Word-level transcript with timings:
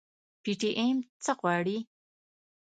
پي 0.41 0.51
ټي 0.59 0.69
ايم 0.81 0.97
څه 1.23 1.31
غواړي؟ 1.39 1.77